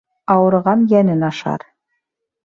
[0.35, 1.65] Ауырыған йәнен ашар.